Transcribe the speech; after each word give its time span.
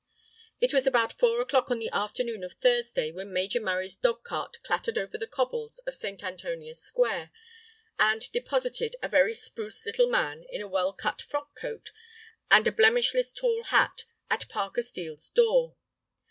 It 0.59 0.73
was 0.73 0.87
about 0.87 1.19
four 1.19 1.39
o'clock 1.41 1.69
on 1.69 1.77
the 1.77 1.91
afternoon 1.93 2.43
of 2.43 2.53
Thursday 2.53 3.11
when 3.11 3.31
Major 3.31 3.59
Murray's 3.59 3.95
dog 3.95 4.23
cart 4.23 4.57
clattered 4.63 4.97
over 4.97 5.15
the 5.15 5.27
cobbles 5.27 5.77
of 5.85 5.93
St. 5.93 6.23
Antonia's 6.23 6.81
Square, 6.81 7.29
and 7.99 8.21
deposited 8.31 8.95
a 9.03 9.07
very 9.07 9.35
spruce 9.35 9.85
little 9.85 10.09
man 10.09 10.43
in 10.49 10.59
a 10.59 10.67
well 10.67 10.91
cut 10.91 11.21
frock 11.21 11.55
coat, 11.55 11.91
and 12.49 12.65
a 12.65 12.71
blemishless 12.71 13.31
tall 13.31 13.65
hat 13.65 14.05
at 14.27 14.49
Parker 14.49 14.81
Steel's 14.81 15.29
door. 15.29 15.75